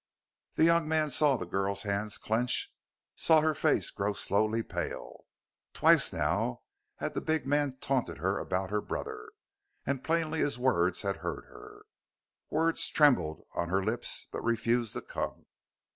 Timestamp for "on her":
13.53-13.83